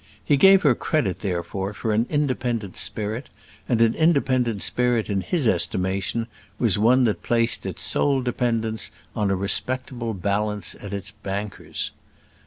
[0.25, 3.29] He gave her credit, therefore, for an independent spirit:
[3.69, 6.25] and an independent spirit in his estimation
[6.57, 11.91] was one that placed its sole dependence on a respectable balance at its banker's.